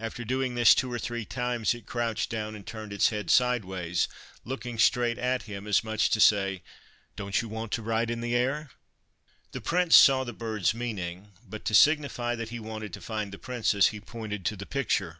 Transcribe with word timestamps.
After 0.00 0.24
doing 0.24 0.54
this 0.54 0.74
two 0.74 0.90
or 0.90 0.98
three 0.98 1.26
times 1.26 1.74
it 1.74 1.84
crouched 1.84 2.30
down 2.30 2.54
and 2.54 2.66
turned 2.66 2.94
its 2.94 3.10
head 3.10 3.28
sideways, 3.30 4.08
looking 4.42 4.78
straight 4.78 5.18
at 5.18 5.42
him, 5.42 5.66
as 5.66 5.84
much 5.84 6.04
as 6.04 6.08
to 6.14 6.20
say,' 6.20 6.62
Don't 7.16 7.42
you 7.42 7.48
want 7.50 7.72
to 7.72 7.82
ride 7.82 8.10
in 8.10 8.22
the 8.22 8.34
air?' 8.34 8.70
The 9.52 9.60
Prince 9.60 9.94
saw 9.94 10.24
the 10.24 10.32
bird's 10.32 10.72
meaning, 10.72 11.32
but, 11.46 11.66
to 11.66 11.74
signify 11.74 12.34
that 12.36 12.48
he 12.48 12.58
wanted 12.58 12.94
to 12.94 13.02
find 13.02 13.32
the 13.32 13.38
Princess, 13.38 13.88
he 13.88 14.00
pointed 14.00 14.46
to 14.46 14.56
the 14.56 14.64
picture. 14.64 15.18